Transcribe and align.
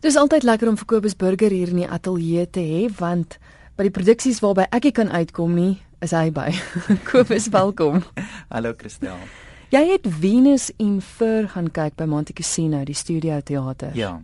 Dis 0.00 0.16
altyd 0.16 0.46
lekker 0.48 0.70
om 0.70 0.78
vir 0.80 0.86
Kobus 0.88 1.12
Burger 1.12 1.52
hier 1.52 1.68
in 1.68 1.82
die 1.82 1.88
ateljee 1.88 2.46
te 2.48 2.62
hê 2.64 2.86
want 2.96 3.34
by 3.76 3.84
die 3.84 3.92
produksies 3.92 4.38
waarby 4.40 4.64
ek 4.72 4.86
nie 4.88 4.92
kan 4.96 5.10
uitkom 5.12 5.52
nie, 5.52 5.74
is 6.00 6.14
hy 6.16 6.30
by. 6.32 6.46
Kobus, 7.10 7.50
welkom. 7.52 8.00
Hallo 8.54 8.72
Christel. 8.80 9.20
Jy 9.68 9.82
het 9.90 10.08
Venus 10.22 10.70
in 10.80 11.02
Fur 11.04 11.50
gaan 11.52 11.68
kyk 11.68 11.98
by 12.00 12.08
Monte 12.08 12.32
Cassino, 12.32 12.80
die 12.88 12.96
studio 12.96 13.42
teater. 13.44 13.92
Ja. 13.92 14.14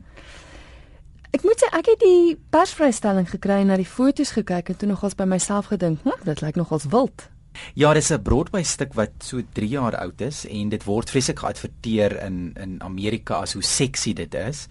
Ek 1.37 1.45
moet 1.45 1.61
sê 1.61 1.69
ek 1.77 1.93
het 1.93 2.01
die 2.01 2.39
persvrystelling 2.57 3.29
gekry 3.29 3.61
en 3.61 3.69
na 3.69 3.77
die 3.77 3.85
foto's 3.85 4.33
gekyk 4.33 4.73
en 4.73 4.81
toe 4.81 4.89
nogals 4.89 5.19
by 5.21 5.29
myself 5.29 5.69
gedink, 5.75 6.01
hm, 6.09 6.25
dit 6.25 6.41
lyk 6.41 6.57
nogals 6.57 6.89
wild. 6.89 7.29
Ja, 7.75 7.93
dis 7.93 8.11
'n 8.13 8.23
Broadway 8.23 8.63
stuk 8.63 8.95
wat 8.95 9.11
so 9.19 9.43
3 9.53 9.69
jaar 9.69 9.97
oud 9.97 10.21
is 10.21 10.47
en 10.47 10.69
dit 10.69 10.85
word 10.85 11.11
vreeslik 11.11 11.39
geadverteer 11.39 12.23
in 12.25 12.53
in 12.61 12.83
Amerika 12.83 13.35
as 13.35 13.53
hoe 13.53 13.63
seksie 13.63 14.15
dit 14.15 14.35
is. 14.35 14.69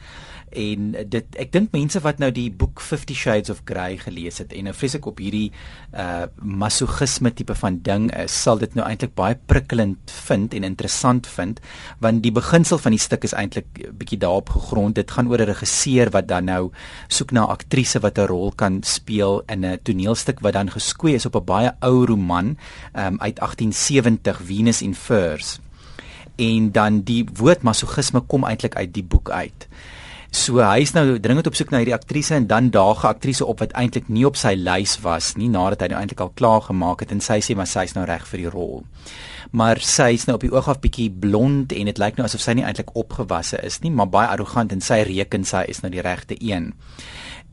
En 0.51 0.95
dit 1.09 1.35
ek 1.35 1.51
dink 1.51 1.71
mense 1.71 1.99
wat 1.99 2.19
nou 2.19 2.31
die 2.31 2.51
boek 2.51 2.79
50 2.81 3.17
Shades 3.17 3.49
of 3.49 3.61
Grey 3.65 3.97
gelees 3.97 4.37
het 4.37 4.53
en 4.53 4.63
nou 4.63 4.73
vreeslik 4.73 5.05
op 5.05 5.19
hierdie 5.19 5.51
uh 5.93 6.25
masochisme 6.41 7.33
tipe 7.33 7.55
van 7.55 7.81
ding 7.81 8.07
is, 8.15 8.41
sal 8.43 8.57
dit 8.57 8.75
nou 8.75 8.85
eintlik 8.87 9.15
baie 9.15 9.35
prikkelend 9.35 10.11
vind 10.27 10.53
en 10.53 10.63
interessant 10.63 11.27
vind 11.27 11.59
want 11.99 12.23
die 12.23 12.31
beginsel 12.31 12.77
van 12.77 12.91
die 12.91 13.01
stuk 13.01 13.23
is 13.23 13.33
eintlik 13.33 13.67
bietjie 13.97 14.19
daarop 14.19 14.49
gegrond. 14.49 14.95
Dit 14.95 15.11
gaan 15.11 15.27
oor 15.27 15.41
'n 15.41 15.51
regisseur 15.51 16.09
wat 16.11 16.27
dan 16.27 16.45
nou 16.45 16.71
soek 17.07 17.31
na 17.31 17.45
'n 17.45 17.49
aktrise 17.49 17.99
wat 17.99 18.17
'n 18.17 18.27
rol 18.27 18.51
kan 18.51 18.83
speel 18.83 19.43
in 19.47 19.65
'n 19.65 19.79
toneelstuk 19.83 20.39
wat 20.39 20.53
dan 20.53 20.71
geskoei 20.71 21.13
is 21.15 21.25
op 21.25 21.35
'n 21.35 21.45
baie 21.45 21.71
ou 21.81 22.05
roman 22.05 22.57
um, 22.93 23.19
uit 23.21 23.35
1870 23.35 24.41
Venus 24.43 24.81
in 24.81 24.95
Furs. 24.95 25.59
En 26.35 26.71
dan 26.71 27.01
die 27.01 27.25
woord 27.33 27.61
masochisme 27.61 28.19
kom 28.19 28.43
eintlik 28.43 28.75
uit 28.75 28.93
die 28.93 29.03
boek 29.03 29.29
uit. 29.29 29.67
So 30.35 30.59
hy's 30.59 30.91
nou 30.91 31.15
dringend 31.23 31.47
op 31.47 31.55
soek 31.55 31.69
na 31.71 31.79
hierdie 31.79 31.95
aktrise 31.95 32.33
en 32.35 32.47
dan 32.49 32.67
daag 32.69 33.03
'n 33.03 33.07
aktrise 33.07 33.45
op 33.45 33.59
wat 33.59 33.71
eintlik 33.71 34.09
nie 34.09 34.25
op 34.25 34.35
sy 34.35 34.53
lys 34.55 34.99
was 35.01 35.35
nie 35.37 35.47
nadat 35.47 35.81
hy 35.81 35.87
nou 35.87 35.99
eintlik 35.99 36.19
al 36.19 36.31
klaar 36.35 36.61
gemaak 36.61 36.99
het 36.99 37.11
en 37.11 37.21
sy 37.21 37.39
sê 37.39 37.55
maar 37.55 37.67
sy's 37.67 37.95
nou 37.95 38.05
reg 38.05 38.27
vir 38.27 38.39
die 38.39 38.49
rol. 38.49 38.83
Maar 39.51 39.79
sy's 39.79 40.25
nou 40.25 40.35
op 40.35 40.41
die 40.41 40.51
oog 40.51 40.67
af 40.67 40.81
bietjie 40.81 41.09
blond 41.09 41.71
en 41.71 41.85
dit 41.85 41.97
lyk 41.97 42.17
nou 42.17 42.25
asof 42.25 42.41
sy 42.41 42.53
nie 42.53 42.63
eintlik 42.63 42.95
opgewasse 42.95 43.63
is 43.63 43.79
nie, 43.79 43.91
maar 43.91 44.09
baie 44.09 44.27
arrogant 44.27 44.71
en 44.71 44.81
sy 44.81 45.03
reken 45.03 45.45
sy 45.45 45.63
is 45.67 45.81
nou 45.81 45.89
die 45.91 46.01
regte 46.01 46.35
een 46.39 46.73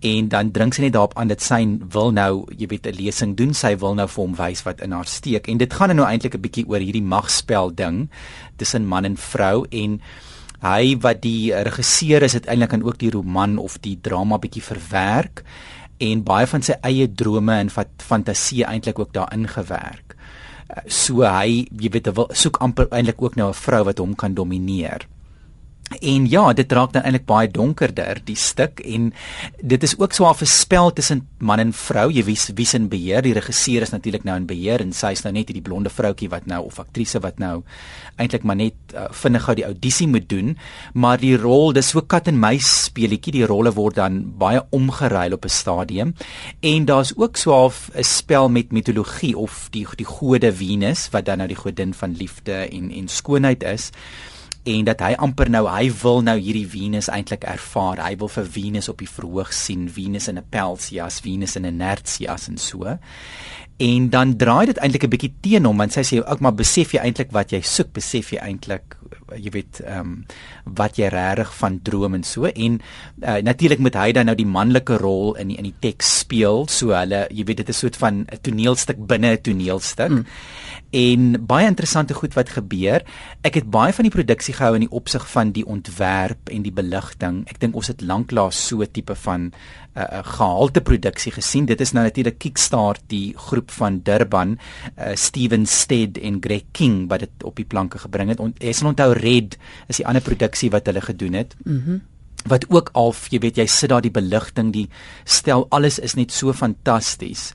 en 0.03 0.29
dan 0.29 0.51
dring 0.51 0.75
sy 0.75 0.83
net 0.83 0.93
daarop 0.93 1.15
aan 1.15 1.29
dat 1.29 1.41
sy 1.41 1.79
wil 1.95 2.11
nou, 2.11 2.45
jy 2.59 2.67
weet, 2.67 2.87
'n 2.87 2.97
lesing 2.99 3.37
doen. 3.37 3.55
Sy 3.55 3.77
wil 3.77 3.95
nou 3.95 4.09
vir 4.09 4.23
hom 4.25 4.35
wys 4.35 4.63
wat 4.65 4.81
in 4.81 4.93
haar 4.93 5.07
steek. 5.07 5.49
En 5.49 5.59
dit 5.59 5.73
gaan 5.73 5.97
nou 5.97 6.07
eintlik 6.07 6.35
'n 6.35 6.41
bietjie 6.41 6.69
oor 6.69 6.81
hierdie 6.81 7.03
magspel 7.03 7.75
ding 7.75 8.11
tussen 8.57 8.87
man 8.87 9.05
en 9.05 9.17
vrou 9.17 9.67
en 9.71 10.01
hy 10.63 10.97
wat 11.03 11.23
die 11.25 11.53
regisseur 11.53 12.23
is, 12.23 12.37
het 12.39 12.47
eintlik 12.47 12.73
aan 12.77 12.87
ook 12.87 12.99
die 12.99 13.11
roman 13.11 13.59
of 13.59 13.79
die 13.83 13.99
drama 14.01 14.39
bietjie 14.39 14.63
verwerk 14.63 15.43
en 16.03 16.23
baie 16.27 16.47
van 16.51 16.63
sy 16.63 16.77
eie 16.87 17.09
drome 17.09 17.57
en 17.63 17.71
wat 17.75 18.03
fantasie 18.03 18.65
eintlik 18.67 18.99
ook 18.99 19.13
daarin 19.15 19.49
gewerk. 19.51 20.17
So 20.87 21.27
hy, 21.27 21.67
jy 21.79 21.91
weet, 21.93 22.09
hy 22.09 22.27
soek 22.39 22.63
amper 22.65 22.89
eintlik 22.91 23.21
ook 23.23 23.37
nou 23.37 23.51
'n 23.51 23.61
vrou 23.65 23.85
wat 23.85 23.99
hom 23.99 24.15
kan 24.15 24.35
domineer. 24.35 25.07
En 26.01 26.27
ja, 26.31 26.53
dit 26.53 26.73
raak 26.73 26.93
dan 26.93 27.03
eintlik 27.03 27.27
baie 27.27 27.51
donkerder 27.51 28.21
die 28.25 28.37
stuk 28.37 28.81
en 28.81 29.13
dit 29.61 29.83
is 29.83 29.95
ook 29.99 30.13
so 30.13 30.29
'n 30.29 30.47
spel 30.47 30.93
tussen 30.93 31.29
man 31.39 31.59
en 31.59 31.73
vrou. 31.73 32.11
Jy 32.11 32.25
wie 32.25 32.39
wie's 32.55 32.75
in 32.75 32.89
beheer? 32.89 33.23
Die 33.23 33.33
regisseur 33.33 33.83
is 33.83 33.91
natuurlik 33.91 34.25
nou 34.25 34.37
in 34.37 34.47
beheer 34.47 34.81
en 34.81 34.93
sy 34.93 35.13
is 35.13 35.23
nou 35.23 35.33
net 35.33 35.49
hierdie 35.49 35.63
blonde 35.63 35.91
vroutjie 35.91 36.29
wat 36.29 36.47
nou 36.47 36.65
of 36.65 36.79
aktrise 36.79 37.21
wat 37.21 37.39
nou 37.39 37.63
eintlik 38.17 38.43
maar 38.43 38.57
net 38.57 38.75
uh, 38.95 39.07
vinnig 39.11 39.43
gou 39.43 39.55
die 39.55 39.65
audisie 39.65 40.09
moet 40.09 40.29
doen, 40.29 40.57
maar 40.95 41.19
die 41.19 41.37
rol, 41.37 41.73
dis 41.73 41.89
so 41.89 42.01
kat 42.01 42.29
en 42.29 42.39
muis 42.39 42.85
speletjie. 42.85 43.33
Die 43.33 43.47
rolle 43.47 43.73
word 43.73 43.97
dan 43.97 44.33
baie 44.39 44.63
omgeruil 44.71 45.33
op 45.33 45.45
'n 45.45 45.49
stadium. 45.49 46.15
En 46.61 46.85
daar's 46.85 47.13
ook 47.17 47.37
so 47.37 47.71
'n 47.95 48.05
spel 48.05 48.49
met 48.49 48.73
mitologie 48.73 49.37
of 49.37 49.69
die 49.71 49.87
die 49.97 50.07
gode 50.07 50.53
Venus 50.53 51.09
wat 51.11 51.25
dan 51.25 51.39
nou 51.39 51.49
die 51.49 51.57
godin 51.57 51.95
van 51.95 52.17
liefde 52.17 52.69
en 52.71 52.91
en 52.91 53.09
skoonheid 53.09 53.63
is 53.63 53.91
en 54.63 54.85
dat 54.87 55.01
hy 55.03 55.13
amper 55.19 55.51
nou 55.51 55.65
hy 55.67 55.89
wil 56.03 56.21
nou 56.23 56.37
hierdie 56.39 56.67
Venus 56.71 57.09
eintlik 57.11 57.45
ervaar. 57.49 57.99
Hy 58.05 58.15
wil 58.21 58.31
vir 58.31 58.47
Venus 58.47 58.89
op 58.93 59.01
die 59.03 59.11
verhoog 59.11 59.51
sien, 59.53 59.89
Venus 59.91 60.29
in 60.29 60.39
'n 60.39 60.47
pelsjas, 60.51 61.21
Venus 61.21 61.57
in 61.57 61.67
'n 61.67 61.77
nertsjas 61.77 62.49
en 62.49 62.59
so. 62.59 62.99
En 63.77 64.11
dan 64.11 64.37
draai 64.37 64.67
dit 64.67 64.79
eintlik 64.79 65.05
'n 65.05 65.09
bietjie 65.09 65.35
teen 65.41 65.65
hom 65.65 65.77
want 65.77 65.93
sy 65.93 66.03
sê 66.03 66.21
ook 66.21 66.41
maar 66.41 66.55
besef 66.55 66.93
jy 66.93 67.01
eintlik 67.01 67.33
wat 67.33 67.53
jy 67.53 67.61
soek, 67.61 67.93
besef 67.93 68.33
jy 68.33 68.39
eintlik 68.39 68.97
jy 69.37 69.51
weet 69.51 69.81
ehm 69.85 70.01
um, 70.01 70.25
wat 70.79 70.99
jy 71.01 71.09
regtig 71.13 71.53
van 71.59 71.79
droom 71.83 72.15
en 72.15 72.23
so 72.23 72.47
en 72.47 72.81
uh, 73.23 73.39
natuurlik 73.43 73.79
moet 73.79 73.95
hy 73.95 74.13
dan 74.13 74.27
nou 74.27 74.35
die 74.37 74.47
manlike 74.47 74.99
rol 75.01 75.35
in 75.41 75.49
die, 75.53 75.59
in 75.59 75.65
die 75.65 75.79
teks 75.81 76.19
speel 76.19 76.67
so 76.69 76.95
hulle 76.97 77.27
jy 77.31 77.45
weet 77.45 77.63
dit 77.63 77.69
is 77.69 77.77
'n 77.77 77.81
soort 77.81 77.97
van 77.97 78.15
'n 78.21 78.41
toneelstuk 78.43 79.07
binne 79.07 79.33
'n 79.33 79.43
toneelstuk 79.43 80.11
mm 80.11 80.25
en 80.93 81.47
baie 81.49 81.67
interessante 81.67 82.15
goed 82.15 82.35
wat 82.37 82.53
gebeur. 82.53 83.01
Ek 83.41 83.57
het 83.57 83.71
baie 83.73 83.95
van 83.97 84.05
die 84.07 84.13
produksie 84.13 84.55
gehou 84.55 84.75
in 84.77 84.85
die 84.85 84.93
opsig 84.93 85.25
van 85.33 85.53
die 85.57 85.65
ontwerp 85.65 86.53
en 86.53 86.65
die 86.67 86.75
beligting. 86.75 87.43
Ek 87.49 87.61
dink 87.63 87.77
ons 87.79 87.89
het 87.89 88.05
lanklaas 88.05 88.59
so 88.69 88.83
'n 88.83 88.93
tipe 88.93 89.15
van 89.15 89.53
uh, 89.95 90.23
gehalte 90.37 90.81
produksie 90.81 91.33
gesien. 91.33 91.67
Dit 91.67 91.81
is 91.81 91.93
nou 91.93 92.05
natuurlik 92.05 92.39
Kickstart 92.43 93.03
die 93.13 93.35
groep 93.49 93.71
van 93.71 94.01
Durban, 94.05 94.57
uh, 94.97 95.13
Steven 95.15 95.67
Stead 95.67 96.19
en 96.23 96.41
Greg 96.41 96.71
King 96.73 97.09
wat 97.11 97.27
dit 97.27 97.45
op 97.49 97.57
die 97.57 97.69
planke 97.69 97.99
gebring 97.99 98.33
het. 98.33 98.41
Jy 98.63 98.73
sal 98.77 98.93
onthou 98.93 99.13
Red 99.19 99.59
is 99.89 100.01
die 100.01 100.07
ander 100.07 100.25
produksie 100.25 100.71
wat 100.73 100.89
hulle 100.91 101.05
gedoen 101.05 101.43
het. 101.43 101.57
Mhm. 101.65 101.77
Mm 101.77 102.09
wat 102.43 102.65
ook 102.75 102.89
al 102.99 103.13
jy 103.31 103.39
weet 103.39 103.59
jy 103.61 103.67
sit 103.71 103.93
daar 103.93 104.03
die 104.03 104.11
beligting 104.11 104.73
die 104.75 104.89
stel 105.23 105.69
alles 105.71 106.01
is 106.03 106.17
net 106.19 106.33
so 106.35 106.51
fantasties 106.51 107.53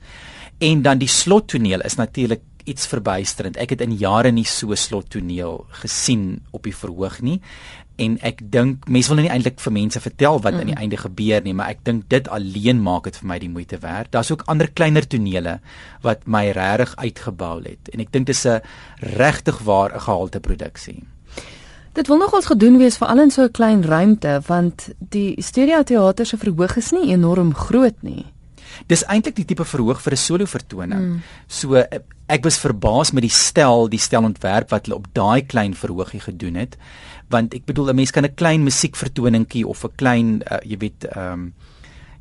en 0.64 0.80
dan 0.82 1.02
die 1.02 1.10
slottoneel 1.12 1.84
is 1.84 1.98
natuurlik 1.98 2.40
iets 2.68 2.88
verbuisterend. 2.90 3.56
Ek 3.56 3.72
het 3.74 3.82
in 3.84 3.96
jare 3.96 4.32
nie 4.34 4.46
so 4.48 4.76
slot 4.76 5.08
toneel 5.14 5.62
gesien 5.82 6.40
op 6.52 6.66
die 6.68 6.74
verhoog 6.74 7.20
nie. 7.24 7.38
En 7.98 8.14
ek 8.22 8.40
dink 8.52 8.86
mense 8.86 9.10
wil 9.10 9.18
nou 9.18 9.26
nie 9.26 9.32
eintlik 9.34 9.58
vir 9.60 9.74
mense 9.74 10.00
vertel 10.00 10.38
wat 10.38 10.54
aan 10.54 10.68
mm. 10.68 10.72
die 10.72 10.80
einde 10.84 11.00
gebeur 11.02 11.42
nie, 11.42 11.54
maar 11.58 11.72
ek 11.74 11.82
dink 11.88 12.06
dit 12.12 12.28
alleen 12.30 12.82
maak 12.82 13.08
dit 13.10 13.18
vir 13.18 13.28
my 13.32 13.38
die 13.42 13.50
moeite 13.50 13.80
werd. 13.82 14.12
Daar's 14.14 14.30
ook 14.30 14.46
ander 14.46 14.70
kleiner 14.70 15.06
tonele 15.06 15.58
wat 16.06 16.26
my 16.26 16.44
regtig 16.54 16.94
uitgebou 16.96 17.56
het 17.64 17.90
en 17.92 18.04
ek 18.04 18.12
dink 18.14 18.30
dis 18.30 18.46
'n 18.46 18.60
regtig 19.18 19.58
waar 19.66 19.94
'n 19.94 20.06
gehalte 20.06 20.40
produksie. 20.40 21.02
Dit 21.92 22.06
wil 22.06 22.16
nogals 22.16 22.46
gedoen 22.46 22.78
wees 22.78 22.96
veral 22.96 23.18
in 23.18 23.30
so 23.30 23.42
'n 23.42 23.50
klein 23.50 23.82
ruimte 23.82 24.40
want 24.46 24.88
die 24.98 25.42
studio 25.42 25.82
teater 25.82 26.26
se 26.26 26.36
verhoog 26.36 26.76
is 26.76 26.90
nie 26.90 27.10
enorm 27.10 27.54
groot 27.54 28.02
nie. 28.02 28.26
Dis 28.86 29.04
eintlik 29.06 29.36
die 29.36 29.44
tipe 29.44 29.64
verhoog 29.64 30.00
vir 30.00 30.12
'n 30.12 30.16
solo 30.16 30.46
vertoning. 30.46 31.00
Mm. 31.00 31.22
So 31.46 31.76
ek 32.28 32.44
was 32.44 32.58
verbaas 32.58 33.12
met 33.12 33.22
die 33.22 33.32
stel, 33.32 33.88
die 33.88 33.98
stelontwerp 33.98 34.70
wat 34.70 34.86
hulle 34.86 34.96
op 34.96 35.06
daai 35.12 35.42
klein 35.46 35.74
verhoogie 35.74 36.20
gedoen 36.20 36.54
het. 36.54 36.76
Want 37.30 37.54
ek 37.54 37.64
bedoel 37.66 37.90
'n 37.90 37.96
mens 37.96 38.10
kan 38.10 38.24
'n 38.24 38.34
klein 38.34 38.62
musiekvertoningkie 38.64 39.66
of 39.66 39.84
'n 39.84 39.96
klein 39.96 40.42
uh, 40.50 40.58
jy 40.64 40.76
weet 40.78 41.04
ehm 41.04 41.32
um, 41.32 41.54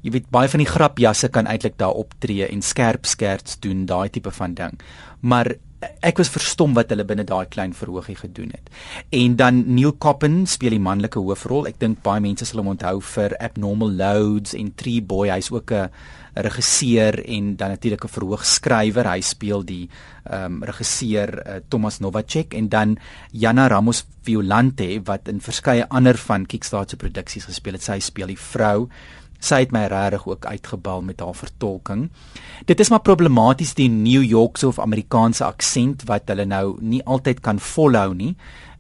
jy 0.02 0.12
weet 0.12 0.30
baie 0.30 0.48
van 0.48 0.62
die 0.62 0.70
grapjasse 0.70 1.30
kan 1.30 1.48
eintlik 1.48 1.78
daar 1.78 1.98
optree 1.98 2.48
en 2.48 2.62
skerp 2.62 3.06
skerts 3.06 3.60
doen, 3.60 3.86
daai 3.86 4.10
tipe 4.10 4.32
van 4.32 4.54
ding. 4.54 4.80
Maar 5.22 5.56
ek 5.80 6.18
was 6.18 6.32
verstom 6.34 6.74
wat 6.74 6.90
hulle 6.90 7.06
binne 7.06 7.26
daai 7.28 7.46
klein 7.54 7.74
verhoogie 7.78 8.16
gedoen 8.18 8.54
het. 8.56 8.70
En 9.14 9.36
dan 9.38 9.60
Neil 9.76 9.94
Coppen 10.02 10.46
speel 10.50 10.74
die 10.74 10.82
manlike 10.82 11.22
hoofrol. 11.22 11.68
Ek 11.70 11.78
dink 11.82 12.02
baie 12.06 12.22
mense 12.24 12.48
sal 12.50 12.64
hom 12.64 12.72
onthou 12.74 12.98
vir 13.14 13.36
Abnormal 13.44 13.94
Loads 14.00 14.56
en 14.58 14.72
Tree 14.80 15.04
Boy. 15.06 15.30
Hy's 15.30 15.52
ook 15.54 15.72
'n 15.72 15.90
regisseur 16.38 17.18
en 17.26 17.56
dan 17.56 17.70
natuurlik 17.70 18.04
'n 18.06 18.16
verhoogskrywer. 18.18 19.06
Hy 19.06 19.22
speel 19.22 19.64
die 19.64 19.90
ehm 20.26 20.46
um, 20.46 20.64
regisseur 20.64 21.30
uh, 21.46 21.56
Thomas 21.70 22.00
Novacek 22.00 22.54
en 22.54 22.70
dan 22.70 22.98
Jana 23.32 23.68
Ramos 23.68 24.06
Violante 24.24 25.02
wat 25.06 25.28
in 25.28 25.40
verskeie 25.40 25.88
ander 25.90 26.18
van 26.18 26.46
Kickstarter 26.46 26.90
se 26.90 26.98
produksies 26.98 27.46
gespeel 27.46 27.74
het. 27.74 27.84
Sy 27.84 28.00
speel 28.00 28.28
die 28.28 28.40
vrou 28.40 28.90
sy 29.40 29.62
het 29.64 29.72
my 29.72 29.86
regtig 29.92 30.28
ook 30.28 30.46
uitgebal 30.46 31.02
met 31.02 31.20
haar 31.20 31.36
vertolking. 31.36 32.10
Dit 32.66 32.80
is 32.80 32.90
maar 32.90 33.02
problematies 33.06 33.74
die 33.78 33.90
New 33.90 34.24
Yorkse 34.24 34.68
of 34.68 34.80
Amerikaanse 34.80 35.46
aksent 35.46 36.04
wat 36.10 36.30
hulle 36.32 36.46
nou 36.46 36.78
nie 36.82 37.04
altyd 37.06 37.40
kan 37.46 37.60
volhou 37.60 38.14
nie. 38.16 38.36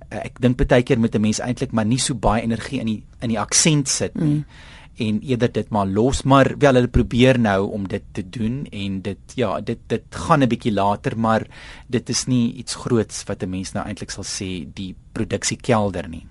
Eh, 0.09 0.25
ek 0.30 0.42
dink 0.42 0.57
baie 0.57 0.83
keer 0.83 1.00
met 1.00 1.15
'n 1.15 1.21
mens 1.21 1.39
eintlik 1.39 1.71
maar 1.71 1.86
nie 1.86 2.00
so 2.00 2.15
baie 2.15 2.42
energie 2.42 2.80
in 2.80 2.86
die 2.86 3.04
in 3.21 3.30
die 3.30 3.39
aksent 3.39 3.88
sit 3.88 4.15
nie. 4.15 4.36
Mm. 4.36 4.45
en 4.98 5.19
eerder 5.21 5.51
dit 5.51 5.69
maar 5.69 5.86
los 5.86 6.24
maar 6.24 6.57
wel 6.57 6.74
hulle 6.74 6.88
probeer 6.88 7.39
nou 7.39 7.71
om 7.71 7.88
dit 7.88 8.03
te 8.12 8.30
doen 8.30 8.65
en 8.71 9.01
dit 9.01 9.18
ja 9.36 9.62
dit 9.62 9.77
dit 9.88 10.03
gaan 10.10 10.44
'n 10.44 10.48
bietjie 10.48 10.74
later 10.74 11.18
maar 11.18 11.48
dit 11.88 12.10
is 12.10 12.25
nie 12.25 12.53
iets 12.53 12.75
groots 12.75 13.24
wat 13.24 13.44
'n 13.44 13.50
mens 13.50 13.74
nou 13.74 13.86
eintlik 13.86 14.10
sal 14.10 14.24
sê 14.24 14.65
die 14.74 14.95
produksie 15.12 15.57
kelder 15.57 16.10
nie 16.10 16.25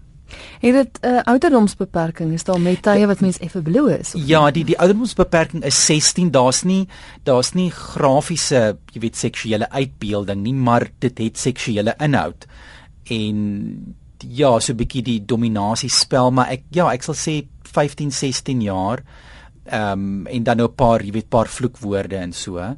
Het 0.61 0.73
dit 0.73 0.99
'n 1.02 1.06
uh, 1.06 1.23
ouderdomsbeperking? 1.23 2.32
Is 2.32 2.44
daar 2.44 2.61
met 2.61 2.82
tye 2.82 3.06
wat 3.06 3.20
mens 3.20 3.38
effe 3.38 3.62
blou 3.62 3.93
is? 3.93 4.12
Ja, 4.17 4.50
die 4.50 4.64
die 4.64 4.78
ouderdomsbeperking 4.78 5.64
is 5.64 5.87
16. 5.87 6.31
Daar's 6.31 6.62
nie 6.62 6.88
daar's 7.23 7.52
nie 7.52 7.70
grafiese, 7.70 8.76
jy 8.93 9.00
weet, 9.00 9.17
seksuele 9.17 9.70
uitbeelding 9.70 10.43
nie, 10.43 10.55
maar 10.55 10.90
dit 10.99 11.19
het 11.19 11.38
seksuele 11.38 11.94
inhoud. 11.99 12.46
En 13.05 13.96
ja, 14.19 14.58
so 14.61 14.73
'n 14.73 14.76
bietjie 14.76 15.02
die 15.02 15.25
dominasie 15.25 15.90
spel, 15.90 16.31
maar 16.31 16.49
ek 16.50 16.62
ja, 16.70 16.93
ek 16.93 17.02
sal 17.02 17.14
sê 17.14 17.46
15, 17.62 18.12
16 18.12 18.61
jaar. 18.62 19.02
Ehm 19.64 19.93
um, 19.93 20.26
en 20.26 20.43
dan 20.43 20.56
nou 20.56 20.69
'n 20.69 20.75
paar, 20.75 21.05
jy 21.05 21.12
weet, 21.12 21.29
paar 21.29 21.49
vloekwoorde 21.49 22.17
en 22.17 22.32
so. 22.32 22.76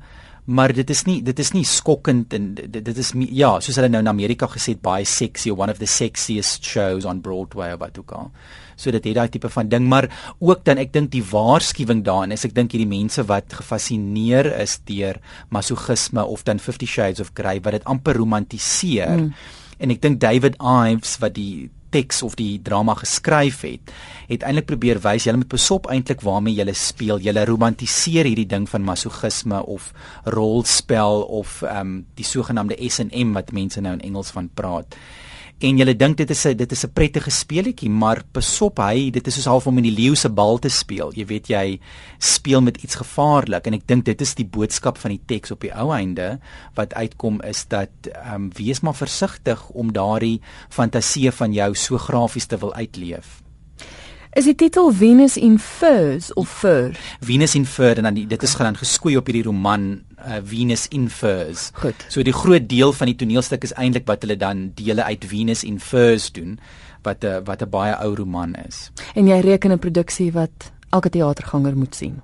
Maar 0.49 0.73
dit 0.73 0.91
is 0.91 1.03
nie 1.05 1.19
dit 1.25 1.39
is 1.43 1.51
nie 1.53 1.65
skokkend 1.69 2.33
en 2.33 2.53
dit, 2.57 2.79
dit 2.85 3.01
is 3.03 3.13
ja, 3.37 3.51
soos 3.61 3.77
hulle 3.77 3.91
nou 3.93 4.01
in 4.01 4.09
Amerika 4.09 4.49
gesê 4.49 4.73
het, 4.73 4.81
baie 4.85 5.05
sexy, 5.05 5.53
one 5.53 5.73
of 5.73 5.81
the 5.83 5.89
sexiest 5.89 6.65
shows 6.65 7.05
on 7.09 7.21
Broadway 7.25 7.75
of 7.75 7.83
wat 7.83 8.01
ook 8.01 8.15
al. 8.17 8.31
So 8.79 8.95
dit 8.95 9.05
het 9.11 9.19
daai 9.19 9.29
tipe 9.35 9.51
van 9.53 9.69
ding, 9.69 9.89
maar 9.91 10.09
ook 10.39 10.65
dan 10.65 10.81
ek 10.81 10.95
dink 10.95 11.13
die 11.13 11.25
waarskuwing 11.27 12.01
daarin 12.07 12.33
is 12.33 12.47
ek 12.49 12.57
dink 12.57 12.73
hierdie 12.73 12.89
mense 12.89 13.25
wat 13.29 13.59
gefassineer 13.61 14.49
is 14.63 14.79
deur 14.89 15.21
masochisme 15.53 16.25
of 16.25 16.47
dan 16.49 16.63
50 16.63 16.89
Shades 16.89 17.21
of 17.21 17.35
Grey 17.37 17.61
wat 17.61 17.77
dit 17.77 17.89
amper 17.91 18.17
romantiseer. 18.17 19.19
Mm. 19.19 19.33
En 19.79 19.93
ek 19.95 20.01
dink 20.03 20.23
David 20.23 20.57
Ives 20.63 21.19
wat 21.21 21.37
die 21.37 21.69
teks 21.91 22.23
of 22.23 22.37
die 22.39 22.59
drama 22.63 22.95
geskryf 22.99 23.63
het, 23.67 23.93
het 24.29 24.43
eintlik 24.43 24.69
probeer 24.69 25.01
wys 25.05 25.27
jy 25.27 25.35
moet 25.37 25.51
besop 25.53 25.89
eintlik 25.93 26.25
waarmee 26.25 26.59
jy 26.59 26.75
speel. 26.77 27.21
Jy 27.23 27.33
romantiseer 27.49 28.29
hierdie 28.29 28.49
ding 28.49 28.69
van 28.69 28.85
masochisme 28.85 29.63
of 29.65 29.93
rolspel 30.25 31.23
of 31.23 31.63
ehm 31.63 31.81
um, 31.81 31.97
die 32.19 32.27
sogenaamde 32.27 32.77
S&M 32.89 33.33
wat 33.33 33.53
mense 33.53 33.81
nou 33.81 33.95
in 33.99 34.05
Engels 34.11 34.31
van 34.35 34.51
praat 34.55 34.97
en 35.61 35.79
jy 35.81 35.95
dink 35.97 36.17
dit 36.17 36.31
is 36.31 36.47
'n 36.47 36.57
dit 36.57 36.73
is 36.73 36.85
'n 36.85 36.93
prettige 36.93 37.31
speletjie, 37.31 37.91
maar 37.91 38.23
besop 38.33 38.79
hy, 38.79 39.11
dit 39.11 39.27
is 39.27 39.35
soos 39.35 39.45
half 39.45 39.67
om 39.67 39.77
in 39.79 39.85
die 39.85 39.99
leeu 40.03 40.15
se 40.15 40.29
bal 40.29 40.59
te 40.59 40.69
speel. 40.69 41.13
Jy 41.15 41.27
weet 41.27 41.47
jy 41.49 41.81
speel 42.19 42.61
met 42.61 42.83
iets 42.83 42.95
gevaarlik 42.95 43.67
en 43.67 43.75
ek 43.75 43.87
dink 43.87 44.05
dit 44.05 44.21
is 44.21 44.35
die 44.35 44.47
boodskap 44.47 44.99
van 44.99 45.11
die 45.11 45.21
teks 45.27 45.51
op 45.51 45.61
die 45.61 45.75
ou 45.75 45.93
einde 45.93 46.39
wat 46.75 46.95
uitkom 46.95 47.41
is 47.43 47.67
dat 47.69 47.91
ehm 48.03 48.35
um, 48.35 48.51
wees 48.55 48.81
maar 48.81 48.95
versigtig 48.95 49.71
om 49.71 49.93
daardie 49.93 50.41
fantasie 50.69 51.31
van 51.31 51.53
jou 51.53 51.75
so 51.75 51.99
grafies 51.99 52.47
te 52.47 52.59
wil 52.59 52.75
uitleef. 52.75 53.43
Is 54.37 54.45
die 54.45 54.55
titel 54.55 54.93
Venus 54.93 55.37
in 55.37 55.59
Furs 55.59 56.33
of 56.35 56.49
Fur? 56.49 56.93
Venus 57.21 57.55
in 57.55 57.67
Fur 57.67 57.97
en 57.97 58.03
dan 58.03 58.15
die, 58.15 58.27
dit 58.27 58.43
is 58.43 58.55
gaan 58.55 58.77
geskoei 58.77 59.17
op 59.17 59.27
hierdie 59.27 59.43
roman 59.43 60.05
uh, 60.27 60.41
Venus 60.45 60.89
in 60.89 61.09
Furs. 61.11 61.71
Goed. 61.75 62.07
So 62.09 62.23
die 62.23 62.33
groot 62.33 62.69
deel 62.69 62.93
van 62.93 63.07
die 63.07 63.17
toneelstuk 63.17 63.65
is 63.65 63.75
eintlik 63.75 64.07
wat 64.07 64.23
hulle 64.23 64.37
dan 64.37 64.71
dele 64.75 65.05
uit 65.05 65.25
Venus 65.25 65.65
in 65.65 65.81
Furs 65.81 66.33
doen 66.33 66.59
wat 67.03 67.25
'n 67.25 67.27
uh, 67.27 67.41
wat 67.45 67.63
'n 67.63 67.71
baie 67.71 67.95
ou 68.05 68.15
roman 68.15 68.55
is. 68.55 68.91
En 69.15 69.27
jy 69.27 69.41
reken 69.41 69.73
'n 69.73 69.79
produksie 69.79 70.33
wat 70.33 70.73
elke 70.91 71.11
teaterganger 71.11 71.77
moet 71.77 71.95
sien. 71.95 72.23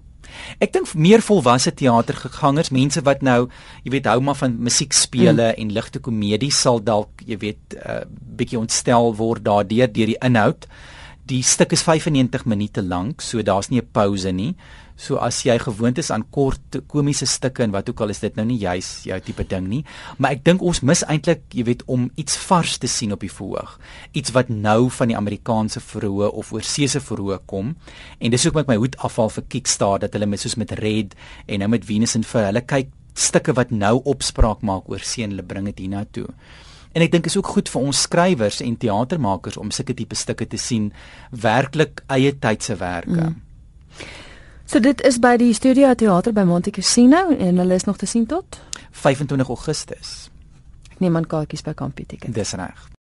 Ek 0.59 0.73
dink 0.73 0.95
meer 0.95 1.23
volwasse 1.23 1.75
teatergangers, 1.75 2.73
mense 2.75 3.03
wat 3.07 3.23
nou, 3.23 3.49
jy 3.85 3.91
weet, 3.91 4.09
hou 4.11 4.21
maar 4.21 4.39
van 4.39 4.57
musiekspele 4.59 5.53
mm. 5.53 5.61
en 5.63 5.73
ligte 5.73 6.01
komedie 6.01 6.53
sal 6.53 6.83
dalk, 6.83 7.23
jy 7.27 7.39
weet, 7.39 7.63
'n 7.75 7.91
uh, 7.91 8.03
bietjie 8.37 8.59
ontstel 8.59 9.15
word 9.15 9.45
daardeur 9.45 9.93
deur 9.93 10.07
die 10.07 10.21
inhoud. 10.21 10.67
Die 11.25 11.41
stuk 11.41 11.73
is 11.73 11.81
95 11.81 12.43
minute 12.45 12.83
lank, 12.85 13.23
so 13.25 13.41
daar's 13.41 13.71
nie 13.71 13.81
'n 13.81 13.89
pouse 13.93 14.33
nie. 14.33 14.55
So 14.97 15.17
as 15.17 15.43
jy 15.43 15.59
gewoond 15.59 15.99
is 15.99 16.11
aan 16.11 16.25
kort 16.31 16.83
komiese 16.87 17.27
stukke 17.27 17.63
en 17.63 17.71
wat 17.71 17.89
ook 17.89 18.01
al 18.01 18.09
is 18.09 18.19
dit 18.19 18.37
nou 18.37 18.45
nie 18.47 18.59
juis 18.59 19.03
jou 19.05 19.21
tipe 19.21 19.45
ding 19.49 19.69
nie, 19.69 19.85
maar 20.19 20.33
ek 20.33 20.45
dink 20.45 20.63
ons 20.63 20.83
mis 20.83 21.03
eintlik, 21.03 21.41
jy 21.51 21.65
weet, 21.65 21.83
om 21.87 22.11
iets 22.15 22.37
vars 22.37 22.79
te 22.79 22.87
sien 22.87 23.13
op 23.13 23.21
die 23.21 23.33
verhoog. 23.33 23.81
Iets 24.13 24.31
wat 24.31 24.49
nou 24.49 24.91
van 24.91 25.09
die 25.09 25.17
Amerikaanse 25.17 25.81
verhoog 25.81 26.33
of 26.33 26.53
oorseese 26.53 27.01
verhoog 27.01 27.41
kom. 27.47 27.77
En 28.21 28.31
dis 28.31 28.47
ook 28.47 28.55
met 28.55 28.67
my 28.67 28.77
hoed 28.77 28.97
afval 28.97 29.31
vir 29.31 29.45
Kickstarter 29.49 30.01
dat 30.01 30.13
hulle 30.13 30.27
met 30.27 30.41
soos 30.41 30.57
met 30.57 30.71
Red 30.71 31.15
en 31.47 31.59
nou 31.59 31.69
met 31.69 31.85
Venus 31.85 32.15
en 32.15 32.23
vir 32.23 32.45
hulle 32.45 32.61
kyk 32.61 32.89
stukke 33.15 33.55
wat 33.55 33.71
nou 33.71 34.01
opspraak 34.05 34.63
maak 34.63 34.89
oor 34.91 35.01
seën 35.01 35.31
hulle 35.31 35.43
bring 35.43 35.65
dit 35.65 35.79
hiernatoe. 35.79 36.29
En 36.95 37.03
ek 37.03 37.11
dink 37.11 37.27
is 37.27 37.37
ook 37.37 37.51
goed 37.57 37.71
vir 37.71 37.87
ons 37.91 38.03
skrywers 38.07 38.61
en 38.63 38.77
teatermakers 38.79 39.59
om 39.59 39.73
sulke 39.75 39.97
tipe 39.99 40.15
stukke 40.15 40.47
te 40.47 40.61
sien 40.61 40.93
werklik 41.31 42.05
eie 42.15 42.31
tydse 42.39 42.77
werke. 42.79 43.33
Mm. 43.33 43.41
So 44.65 44.81
dit 44.81 45.03
is 45.05 45.19
by 45.21 45.35
die 45.37 45.53
Studio 45.55 45.91
Theater 45.95 46.33
by 46.33 46.47
Monte 46.49 46.71
Cassino 46.71 47.27
en 47.35 47.59
hulle 47.61 47.75
is 47.75 47.85
nog 47.85 47.99
te 47.99 48.07
sien 48.07 48.27
tot 48.31 48.61
25 48.91 49.51
Augustus. 49.51 50.15
Ek 50.95 51.03
neem 51.03 51.19
aan 51.19 51.27
kaartjies 51.27 51.67
by 51.67 51.75
Kampie 51.75 52.07
Ticket. 52.07 52.33
Dis 52.35 52.55
reg. 52.55 52.87